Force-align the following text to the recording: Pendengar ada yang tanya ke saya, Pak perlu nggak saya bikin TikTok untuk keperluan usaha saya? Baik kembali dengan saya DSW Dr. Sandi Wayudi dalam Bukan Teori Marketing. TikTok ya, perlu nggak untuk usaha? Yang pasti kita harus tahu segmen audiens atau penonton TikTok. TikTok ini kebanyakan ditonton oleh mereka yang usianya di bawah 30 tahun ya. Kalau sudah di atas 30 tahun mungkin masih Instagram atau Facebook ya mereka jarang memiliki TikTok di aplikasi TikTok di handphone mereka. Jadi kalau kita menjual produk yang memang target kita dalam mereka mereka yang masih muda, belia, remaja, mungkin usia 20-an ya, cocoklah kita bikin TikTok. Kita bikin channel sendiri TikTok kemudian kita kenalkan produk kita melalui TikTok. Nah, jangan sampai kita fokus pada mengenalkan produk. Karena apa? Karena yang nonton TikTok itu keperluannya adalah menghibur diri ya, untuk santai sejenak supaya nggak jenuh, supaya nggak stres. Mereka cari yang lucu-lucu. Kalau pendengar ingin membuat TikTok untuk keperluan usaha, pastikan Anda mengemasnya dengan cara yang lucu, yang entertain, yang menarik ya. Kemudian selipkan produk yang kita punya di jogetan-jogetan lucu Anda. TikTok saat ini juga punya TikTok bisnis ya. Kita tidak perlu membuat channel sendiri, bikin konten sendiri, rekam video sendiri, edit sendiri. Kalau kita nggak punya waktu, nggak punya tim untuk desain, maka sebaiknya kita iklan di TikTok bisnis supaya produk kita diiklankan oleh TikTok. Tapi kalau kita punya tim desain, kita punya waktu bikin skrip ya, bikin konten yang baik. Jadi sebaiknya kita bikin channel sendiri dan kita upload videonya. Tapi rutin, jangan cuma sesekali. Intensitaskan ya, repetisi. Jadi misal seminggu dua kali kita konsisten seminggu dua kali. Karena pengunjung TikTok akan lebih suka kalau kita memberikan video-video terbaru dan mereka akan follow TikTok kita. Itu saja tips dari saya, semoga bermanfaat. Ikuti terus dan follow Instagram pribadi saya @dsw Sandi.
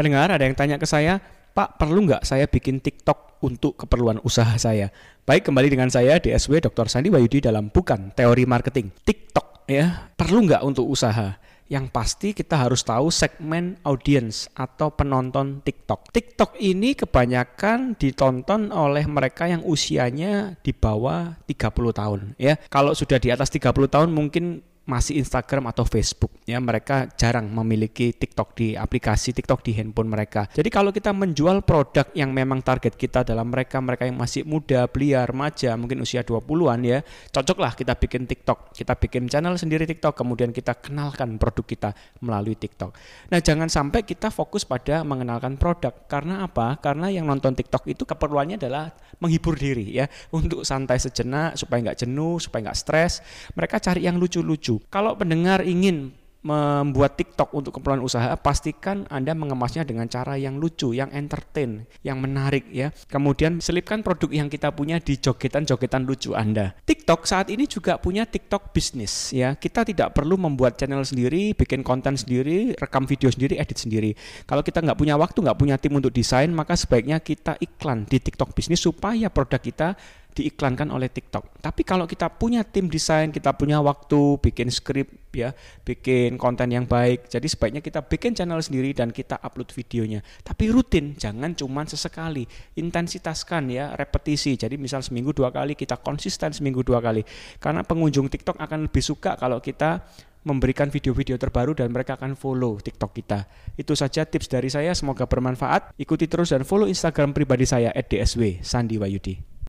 Pendengar 0.00 0.32
ada 0.32 0.48
yang 0.48 0.56
tanya 0.56 0.80
ke 0.80 0.88
saya, 0.88 1.20
Pak 1.52 1.76
perlu 1.76 2.08
nggak 2.08 2.24
saya 2.24 2.48
bikin 2.48 2.80
TikTok 2.80 3.44
untuk 3.44 3.84
keperluan 3.84 4.16
usaha 4.24 4.56
saya? 4.56 4.88
Baik 5.28 5.52
kembali 5.52 5.68
dengan 5.68 5.92
saya 5.92 6.16
DSW 6.16 6.56
Dr. 6.56 6.88
Sandi 6.88 7.12
Wayudi 7.12 7.44
dalam 7.44 7.68
Bukan 7.68 8.16
Teori 8.16 8.48
Marketing. 8.48 8.88
TikTok 9.04 9.68
ya, 9.68 10.08
perlu 10.16 10.48
nggak 10.48 10.64
untuk 10.64 10.88
usaha? 10.88 11.36
Yang 11.68 11.92
pasti 11.92 12.32
kita 12.32 12.56
harus 12.56 12.80
tahu 12.80 13.12
segmen 13.12 13.76
audiens 13.84 14.48
atau 14.56 14.88
penonton 14.88 15.60
TikTok. 15.60 16.08
TikTok 16.08 16.56
ini 16.56 16.96
kebanyakan 16.96 17.92
ditonton 18.00 18.72
oleh 18.72 19.04
mereka 19.04 19.52
yang 19.52 19.60
usianya 19.68 20.56
di 20.64 20.72
bawah 20.72 21.36
30 21.44 21.60
tahun 21.92 22.20
ya. 22.40 22.56
Kalau 22.72 22.96
sudah 22.96 23.20
di 23.20 23.28
atas 23.36 23.52
30 23.52 23.68
tahun 23.68 24.08
mungkin 24.16 24.64
masih 24.90 25.22
Instagram 25.22 25.70
atau 25.70 25.86
Facebook 25.86 26.34
ya 26.42 26.58
mereka 26.58 27.06
jarang 27.14 27.46
memiliki 27.46 28.10
TikTok 28.10 28.58
di 28.58 28.74
aplikasi 28.74 29.30
TikTok 29.30 29.62
di 29.62 29.78
handphone 29.78 30.10
mereka. 30.10 30.50
Jadi 30.50 30.66
kalau 30.66 30.90
kita 30.90 31.14
menjual 31.14 31.62
produk 31.62 32.10
yang 32.18 32.34
memang 32.34 32.58
target 32.66 32.98
kita 32.98 33.22
dalam 33.22 33.46
mereka 33.46 33.78
mereka 33.78 34.10
yang 34.10 34.18
masih 34.18 34.42
muda, 34.42 34.90
belia, 34.90 35.22
remaja, 35.22 35.78
mungkin 35.78 36.02
usia 36.02 36.26
20-an 36.26 36.80
ya, 36.82 36.98
cocoklah 37.30 37.78
kita 37.78 37.94
bikin 37.94 38.26
TikTok. 38.26 38.74
Kita 38.74 38.98
bikin 38.98 39.30
channel 39.30 39.54
sendiri 39.54 39.86
TikTok 39.86 40.18
kemudian 40.18 40.50
kita 40.50 40.74
kenalkan 40.74 41.38
produk 41.38 41.62
kita 41.62 41.90
melalui 42.18 42.58
TikTok. 42.58 42.90
Nah, 43.30 43.38
jangan 43.38 43.70
sampai 43.70 44.02
kita 44.02 44.34
fokus 44.34 44.66
pada 44.66 45.06
mengenalkan 45.06 45.54
produk. 45.54 45.94
Karena 46.10 46.42
apa? 46.42 46.80
Karena 46.82 47.12
yang 47.12 47.28
nonton 47.28 47.54
TikTok 47.54 47.86
itu 47.86 48.02
keperluannya 48.02 48.58
adalah 48.58 48.90
menghibur 49.20 49.54
diri 49.54 50.00
ya, 50.00 50.08
untuk 50.32 50.66
santai 50.66 50.96
sejenak 50.96 51.54
supaya 51.54 51.92
nggak 51.92 52.00
jenuh, 52.02 52.40
supaya 52.40 52.72
nggak 52.72 52.78
stres. 52.80 53.20
Mereka 53.52 53.76
cari 53.78 54.08
yang 54.08 54.16
lucu-lucu. 54.16 54.79
Kalau 54.88 55.18
pendengar 55.18 55.60
ingin 55.60 56.16
membuat 56.40 57.20
TikTok 57.20 57.52
untuk 57.52 57.76
keperluan 57.76 58.00
usaha, 58.00 58.32
pastikan 58.40 59.04
Anda 59.12 59.36
mengemasnya 59.36 59.84
dengan 59.84 60.08
cara 60.08 60.40
yang 60.40 60.56
lucu, 60.56 60.96
yang 60.96 61.12
entertain, 61.12 61.84
yang 62.00 62.16
menarik 62.16 62.64
ya. 62.72 62.92
Kemudian 63.12 63.60
selipkan 63.60 64.00
produk 64.00 64.32
yang 64.32 64.48
kita 64.48 64.72
punya 64.72 64.96
di 64.96 65.20
jogetan-jogetan 65.20 66.08
lucu 66.08 66.32
Anda. 66.32 66.72
TikTok 66.88 67.28
saat 67.28 67.52
ini 67.52 67.68
juga 67.68 68.00
punya 68.00 68.24
TikTok 68.24 68.72
bisnis 68.72 69.36
ya. 69.36 69.52
Kita 69.52 69.84
tidak 69.84 70.16
perlu 70.16 70.40
membuat 70.40 70.80
channel 70.80 71.04
sendiri, 71.04 71.52
bikin 71.52 71.84
konten 71.84 72.16
sendiri, 72.16 72.72
rekam 72.80 73.04
video 73.04 73.28
sendiri, 73.28 73.60
edit 73.60 73.76
sendiri. 73.76 74.16
Kalau 74.48 74.64
kita 74.64 74.80
nggak 74.80 74.96
punya 74.96 75.20
waktu, 75.20 75.44
nggak 75.44 75.58
punya 75.60 75.76
tim 75.76 75.92
untuk 75.92 76.12
desain, 76.12 76.48
maka 76.48 76.72
sebaiknya 76.72 77.20
kita 77.20 77.60
iklan 77.60 78.08
di 78.08 78.16
TikTok 78.16 78.56
bisnis 78.56 78.80
supaya 78.80 79.28
produk 79.28 79.60
kita 79.60 79.88
diiklankan 80.30 80.88
oleh 80.94 81.10
TikTok. 81.10 81.58
Tapi 81.58 81.82
kalau 81.82 82.06
kita 82.06 82.30
punya 82.30 82.62
tim 82.62 82.86
desain, 82.86 83.34
kita 83.34 83.52
punya 83.58 83.82
waktu 83.82 84.38
bikin 84.38 84.70
skrip 84.70 85.10
ya, 85.34 85.54
bikin 85.82 86.38
konten 86.38 86.70
yang 86.70 86.86
baik. 86.86 87.26
Jadi 87.26 87.46
sebaiknya 87.50 87.82
kita 87.82 88.06
bikin 88.06 88.34
channel 88.34 88.62
sendiri 88.62 88.94
dan 88.94 89.10
kita 89.10 89.38
upload 89.42 89.70
videonya. 89.74 90.22
Tapi 90.42 90.70
rutin, 90.70 91.18
jangan 91.18 91.54
cuma 91.58 91.82
sesekali. 91.86 92.46
Intensitaskan 92.78 93.70
ya, 93.70 93.94
repetisi. 93.98 94.54
Jadi 94.54 94.78
misal 94.78 95.02
seminggu 95.02 95.34
dua 95.34 95.50
kali 95.50 95.74
kita 95.74 95.98
konsisten 95.98 96.54
seminggu 96.54 96.86
dua 96.86 97.02
kali. 97.02 97.26
Karena 97.58 97.82
pengunjung 97.82 98.30
TikTok 98.30 98.58
akan 98.58 98.86
lebih 98.86 99.02
suka 99.02 99.34
kalau 99.34 99.58
kita 99.58 100.02
memberikan 100.40 100.88
video-video 100.88 101.36
terbaru 101.36 101.76
dan 101.76 101.92
mereka 101.92 102.16
akan 102.16 102.32
follow 102.32 102.80
TikTok 102.80 103.12
kita. 103.12 103.44
Itu 103.76 103.92
saja 103.92 104.24
tips 104.24 104.48
dari 104.48 104.72
saya, 104.72 104.96
semoga 104.96 105.28
bermanfaat. 105.28 105.92
Ikuti 106.00 106.24
terus 106.24 106.48
dan 106.48 106.64
follow 106.64 106.88
Instagram 106.88 107.36
pribadi 107.36 107.68
saya 107.68 107.92
@dsw 107.92 108.64
Sandi. 108.64 109.50